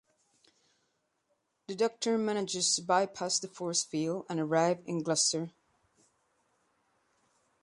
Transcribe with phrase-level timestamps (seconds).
[1.67, 5.51] The Doctor manages to bypass the forcefield and arrive in Gloucester.